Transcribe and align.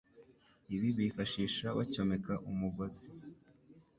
Ibi 0.75 0.89
bifashisha 0.97 1.65
bacyomeka 1.77 2.33
umugozi 2.51 3.07